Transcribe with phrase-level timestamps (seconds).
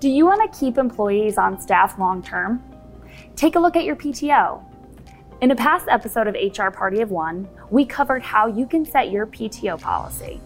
[0.00, 2.62] Do you want to keep employees on staff long term?
[3.34, 4.62] Take a look at your PTO.
[5.40, 9.10] In a past episode of HR Party of One, we covered how you can set
[9.10, 10.40] your PTO policy.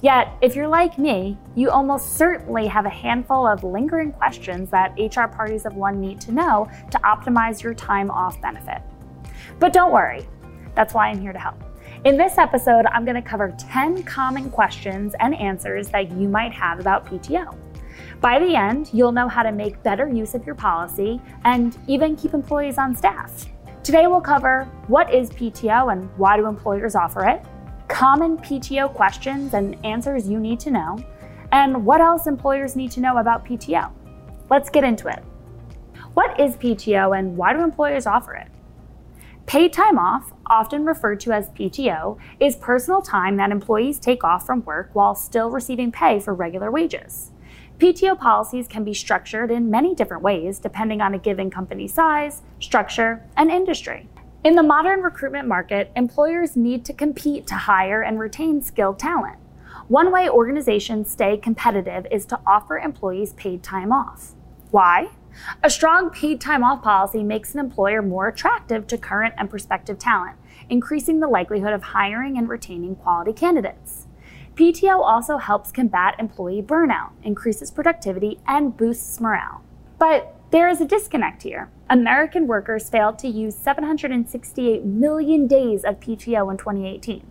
[0.00, 4.94] Yet, if you're like me, you almost certainly have a handful of lingering questions that
[4.98, 8.80] HR Parties of One need to know to optimize your time off benefit.
[9.58, 10.26] But don't worry,
[10.74, 11.62] that's why I'm here to help.
[12.06, 16.54] In this episode, I'm going to cover 10 common questions and answers that you might
[16.54, 17.54] have about PTO.
[18.20, 22.16] By the end, you'll know how to make better use of your policy and even
[22.16, 23.46] keep employees on staff.
[23.82, 27.44] Today, we'll cover what is PTO and why do employers offer it,
[27.88, 30.98] common PTO questions and answers you need to know,
[31.52, 33.92] and what else employers need to know about PTO.
[34.50, 35.22] Let's get into it.
[36.14, 38.48] What is PTO and why do employers offer it?
[39.46, 44.46] Paid time off, often referred to as PTO, is personal time that employees take off
[44.46, 47.30] from work while still receiving pay for regular wages.
[47.78, 52.42] PTO policies can be structured in many different ways depending on a given company size,
[52.60, 54.08] structure, and industry.
[54.44, 59.38] In the modern recruitment market, employers need to compete to hire and retain skilled talent.
[59.88, 64.34] One way organizations stay competitive is to offer employees paid time off.
[64.70, 65.08] Why?
[65.64, 69.98] A strong paid time off policy makes an employer more attractive to current and prospective
[69.98, 70.36] talent,
[70.70, 74.06] increasing the likelihood of hiring and retaining quality candidates.
[74.56, 79.62] PTO also helps combat employee burnout, increases productivity, and boosts morale.
[79.98, 81.70] But there is a disconnect here.
[81.90, 87.26] American workers failed to use 768 million days of PTO in 2018.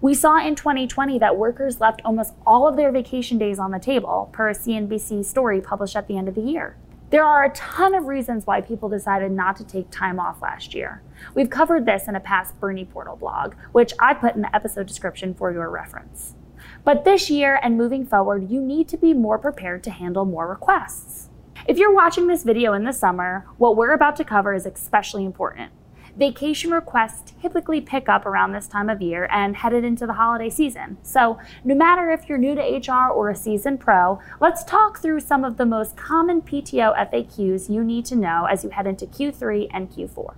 [0.00, 3.80] We saw in 2020 that workers left almost all of their vacation days on the
[3.80, 6.76] table, per a CNBC story published at the end of the year.
[7.10, 10.74] There are a ton of reasons why people decided not to take time off last
[10.74, 11.02] year.
[11.34, 14.86] We've covered this in a past Bernie Portal blog, which I put in the episode
[14.86, 16.36] description for your reference.
[16.84, 20.48] But this year and moving forward, you need to be more prepared to handle more
[20.48, 21.28] requests.
[21.68, 25.24] If you're watching this video in the summer, what we're about to cover is especially
[25.24, 25.70] important.
[26.16, 30.50] Vacation requests typically pick up around this time of year and headed into the holiday
[30.50, 30.98] season.
[31.02, 32.60] So, no matter if you're new to
[32.92, 37.70] HR or a seasoned pro, let's talk through some of the most common PTO FAQs
[37.70, 40.34] you need to know as you head into Q3 and Q4.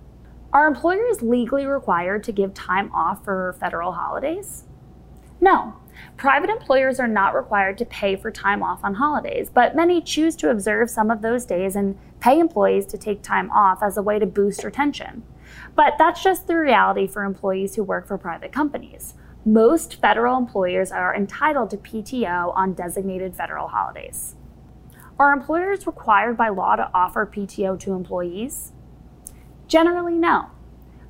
[0.53, 4.65] Are employers legally required to give time off for federal holidays?
[5.41, 5.75] No,
[6.17, 10.35] Private employers are not required to pay for time off on holidays, but many choose
[10.37, 14.01] to observe some of those days and pay employees to take time off as a
[14.01, 15.23] way to boost retention.
[15.75, 19.13] But that's just the reality for employees who work for private companies.
[19.45, 24.35] Most federal employers are entitled to PTO on designated federal holidays.
[25.19, 28.71] Are employers required by law to offer PTO to employees?
[29.67, 30.49] Generally, no.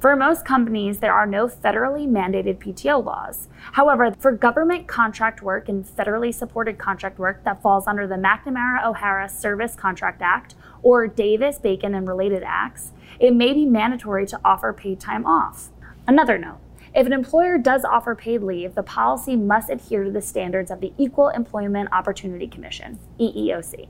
[0.06, 3.48] For most companies, there are no federally mandated PTO laws.
[3.72, 8.86] However, for government contract work and federally supported contract work that falls under the McNamara
[8.86, 14.40] O'Hara Service Contract Act or Davis Bacon and related acts, it may be mandatory to
[14.46, 15.70] offer paid time off.
[16.08, 16.60] Another note
[16.94, 20.82] if an employer does offer paid leave, the policy must adhere to the standards of
[20.82, 23.88] the Equal Employment Opportunity Commission, EEOC.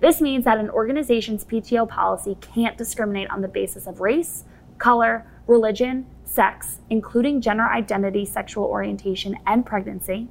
[0.00, 4.44] This means that an organization's PTO policy can't discriminate on the basis of race,
[4.76, 10.28] color, religion, sex, including gender identity, sexual orientation, and pregnancy,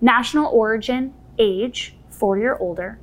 [0.00, 2.98] national origin, age, 40 or older,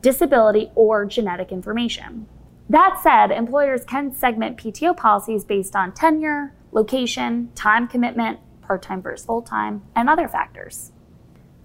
[0.00, 2.26] disability, or genetic information.
[2.68, 9.02] That said, employers can segment PTO policies based on tenure, location, time commitment, part time
[9.02, 10.92] versus full time, and other factors.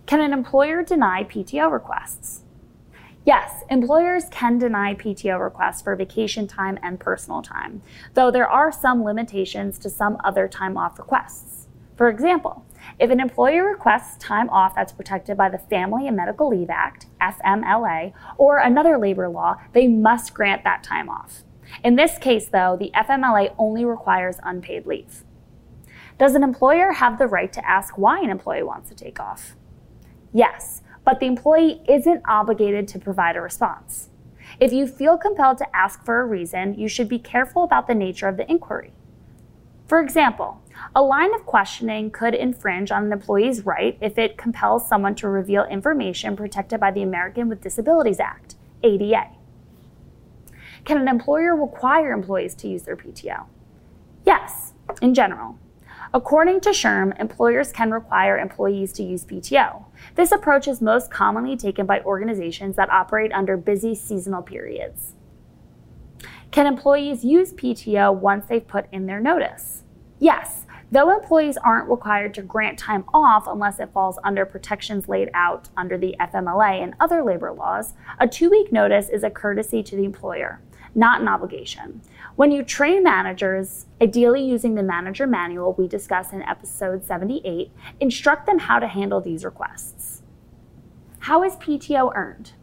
[0.06, 2.44] Can an employer deny PTO requests?
[3.28, 7.82] Yes, employers can deny PTO requests for vacation time and personal time,
[8.14, 11.68] though there are some limitations to some other time off requests.
[11.98, 12.66] For example,
[13.00, 17.08] if an employer requests time off that's protected by the Family and Medical Leave Act,
[17.20, 21.44] FMLA, or another labor law, they must grant that time off.
[21.84, 25.26] In this case, though, the FMLA only requires unpaid leave.
[26.18, 29.58] Does an employer have the right to ask why an employee wants to take off?
[30.32, 34.09] Yes, but the employee isn't obligated to provide a response.
[34.59, 37.96] If you feel compelled to ask for a reason, you should be careful about the
[37.96, 38.91] nature of the inquiry.
[39.85, 40.61] For example,
[40.93, 45.29] a line of questioning could infringe on an employee's right if it compels someone to
[45.29, 49.29] reveal information protected by the American with Disabilities Act, ADA.
[50.84, 53.46] Can an employer require employees to use their PTO?
[54.26, 55.58] Yes, in general.
[56.14, 59.86] According to SHRM, employers can require employees to use PTO.
[60.16, 65.14] This approach is most commonly taken by organizations that operate under busy seasonal periods.
[66.52, 69.84] Can employees use PTO once they've put in their notice?
[70.20, 75.30] Yes, Though employees aren't required to grant time off unless it falls under protections laid
[75.34, 79.84] out under the FMLA and other labor laws, a two week notice is a courtesy
[79.84, 80.62] to the employer,
[80.95, 82.01] not an obligation.
[82.35, 88.45] When you train managers, ideally using the manager manual we discuss in episode 78, instruct
[88.45, 90.22] them how to handle these requests.
[91.19, 92.53] How is PTO earned?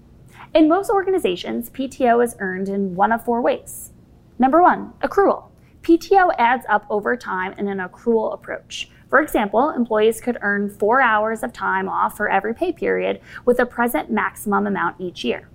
[0.55, 3.91] In most organizations, PTO is earned in one of four ways.
[4.39, 5.49] Number one, accrual.
[5.83, 8.89] PTO adds up over time in an accrual approach.
[9.11, 13.59] For example, employees could earn four hours of time off for every pay period with
[13.59, 15.49] a present maximum amount each year.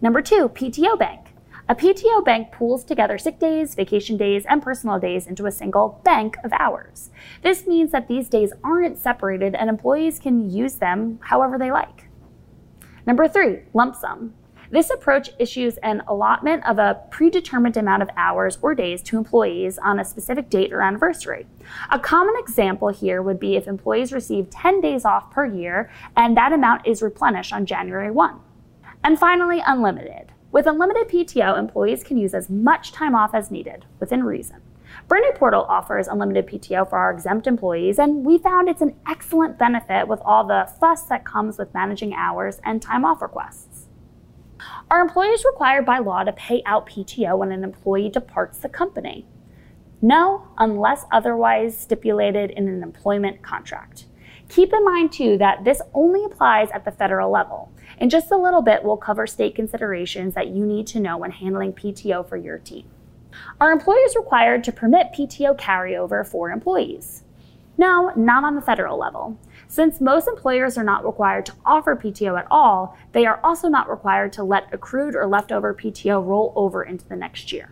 [0.00, 1.29] Number two, PTO bank.
[1.70, 6.00] A PTO bank pools together sick days, vacation days, and personal days into a single
[6.02, 7.10] bank of hours.
[7.42, 12.08] This means that these days aren't separated and employees can use them however they like.
[13.06, 14.34] Number three, lump sum.
[14.72, 19.78] This approach issues an allotment of a predetermined amount of hours or days to employees
[19.78, 21.46] on a specific date or anniversary.
[21.90, 26.36] A common example here would be if employees receive 10 days off per year and
[26.36, 28.40] that amount is replenished on January 1.
[29.04, 30.29] And finally, unlimited.
[30.52, 34.60] With unlimited PTO, employees can use as much time off as needed, within reason.
[35.06, 39.58] Bernie Portal offers unlimited PTO for our exempt employees, and we found it's an excellent
[39.58, 43.86] benefit with all the fuss that comes with managing hours and time off requests.
[44.90, 49.26] Are employers required by law to pay out PTO when an employee departs the company?
[50.02, 54.06] No, unless otherwise stipulated in an employment contract.
[54.48, 57.70] Keep in mind, too, that this only applies at the federal level.
[58.00, 61.32] In just a little bit, we'll cover state considerations that you need to know when
[61.32, 62.86] handling PTO for your team.
[63.60, 67.24] Are employers required to permit PTO carryover for employees?
[67.76, 69.38] No, not on the federal level.
[69.68, 73.90] Since most employers are not required to offer PTO at all, they are also not
[73.90, 77.70] required to let accrued or leftover PTO roll over into the next year.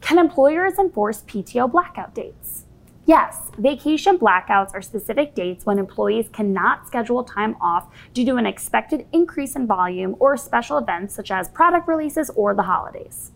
[0.00, 2.65] Can employers enforce PTO blackout dates?
[3.06, 8.46] Yes, vacation blackouts are specific dates when employees cannot schedule time off due to an
[8.46, 13.30] expected increase in volume or special events such as product releases or the holidays.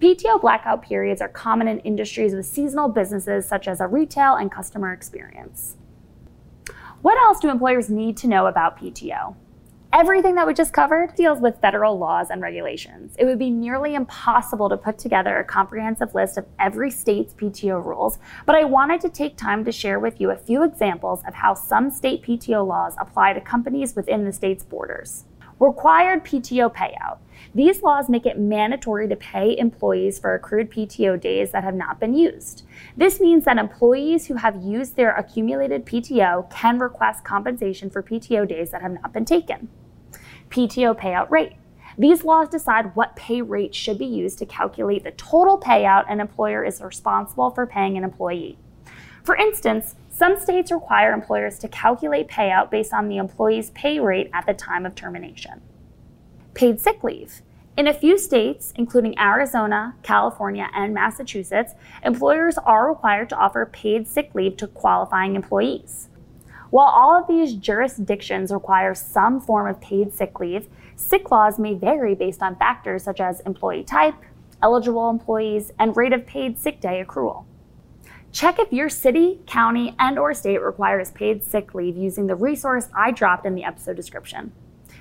[0.00, 4.52] PTO blackout periods are common in industries with seasonal businesses such as a retail and
[4.52, 5.76] customer experience.
[7.02, 9.34] What else do employers need to know about PTO?
[9.92, 13.16] Everything that we just covered deals with federal laws and regulations.
[13.18, 17.84] It would be nearly impossible to put together a comprehensive list of every state's PTO
[17.84, 21.34] rules, but I wanted to take time to share with you a few examples of
[21.34, 25.24] how some state PTO laws apply to companies within the state's borders.
[25.60, 27.18] Required PTO payout.
[27.54, 32.00] These laws make it mandatory to pay employees for accrued PTO days that have not
[32.00, 32.62] been used.
[32.96, 38.48] This means that employees who have used their accumulated PTO can request compensation for PTO
[38.48, 39.68] days that have not been taken.
[40.48, 41.56] PTO payout rate.
[41.98, 46.20] These laws decide what pay rate should be used to calculate the total payout an
[46.20, 48.56] employer is responsible for paying an employee.
[49.24, 54.28] For instance, some states require employers to calculate payout based on the employee's pay rate
[54.34, 55.62] at the time of termination.
[56.52, 57.40] Paid sick leave.
[57.78, 61.72] In a few states, including Arizona, California, and Massachusetts,
[62.04, 66.10] employers are required to offer paid sick leave to qualifying employees.
[66.68, 71.72] While all of these jurisdictions require some form of paid sick leave, sick laws may
[71.72, 74.16] vary based on factors such as employee type,
[74.62, 77.46] eligible employees, and rate of paid sick day accrual.
[78.32, 82.88] Check if your city, county, and or state requires paid sick leave using the resource
[82.94, 84.52] I dropped in the episode description.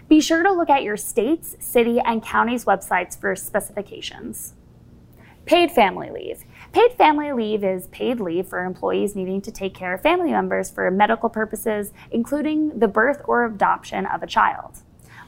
[0.08, 4.54] Be sure to look at your state's, city, and county's websites for specifications.
[5.46, 6.44] Paid family leave.
[6.74, 10.72] Paid family leave is paid leave for employees needing to take care of family members
[10.72, 14.80] for medical purposes, including the birth or adoption of a child.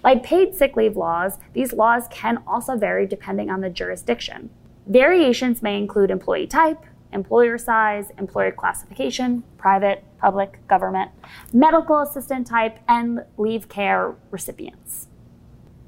[0.04, 4.50] Like paid sick leave laws, these laws can also vary depending on the jurisdiction.
[4.88, 11.12] Variations may include employee type, employer size, employer classification, private, public, government,
[11.54, 15.08] medical assistant type, and leave care recipients.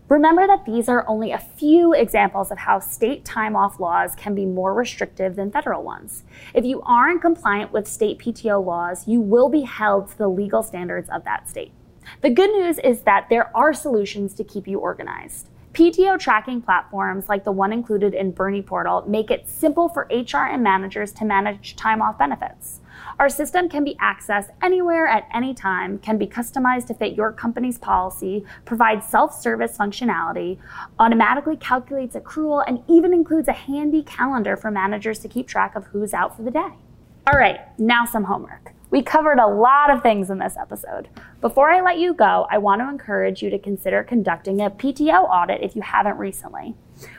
[0.10, 4.36] Remember that these are only a few examples of how state time off laws can
[4.36, 6.24] be more restrictive than federal ones.
[6.53, 10.62] If you aren't compliant with state PTO laws, you will be held to the legal
[10.62, 11.72] standards of that state.
[12.22, 15.50] The good news is that there are solutions to keep you organized.
[15.74, 20.46] PTO tracking platforms like the one included in Bernie Portal make it simple for HR
[20.46, 22.80] and managers to manage time off benefits.
[23.18, 27.32] Our system can be accessed anywhere at any time, can be customized to fit your
[27.32, 30.60] company's policy, provides self service functionality,
[31.00, 35.88] automatically calculates accrual, and even includes a handy calendar for managers to keep track of
[35.88, 36.70] who's out for the day.
[37.25, 38.74] All right, now some homework.
[38.93, 41.09] We covered a lot of things in this episode.
[41.41, 45.27] Before I let you go, I want to encourage you to consider conducting a PTO
[45.27, 46.75] audit if you haven't recently.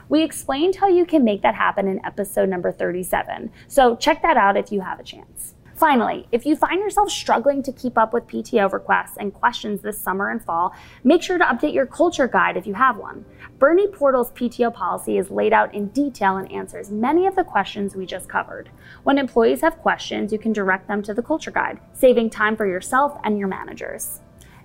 [0.08, 4.36] We explained how you can make that happen in episode number 37, so check that
[4.36, 5.54] out if you have a chance.
[5.84, 10.00] Finally, if you find yourself struggling to keep up with PTO requests and questions this
[10.00, 10.72] summer and fall,
[11.04, 13.22] make sure to update your culture guide if you have one.
[13.58, 17.94] Bernie Portal's PTO policy is laid out in detail and answers many of the questions
[17.94, 18.70] we just covered.
[19.02, 22.66] When employees have questions, you can direct them to the culture guide, saving time for
[22.66, 24.20] yourself and your managers.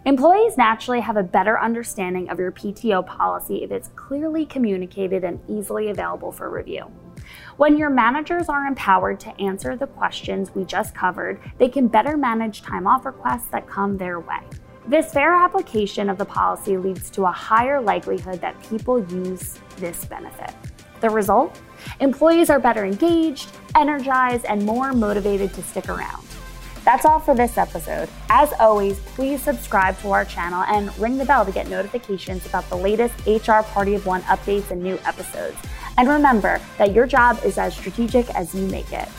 [0.05, 5.41] Employees naturally have a better understanding of your PTO policy if it's clearly communicated and
[5.49, 6.89] easily available for review.
[7.59, 12.15] When your managers are empowered to answer the questions we just covered, they can better
[12.15, 14.39] manage time off requests that come their way.
[14.87, 20.05] This fair application of the policy leads to a higher likelihood that people use this
[20.05, 20.55] benefit.
[21.01, 21.59] The result?
[21.99, 26.25] Employees are better engaged, energized, and more motivated to stick around.
[26.85, 28.07] That's all for this episode.
[28.29, 32.69] As always, please subscribe to our channel and ring the bell to get notifications about
[32.69, 35.57] the latest HR Party of One updates and new episodes.
[35.99, 39.09] And remember that your job is as strategic as you make it.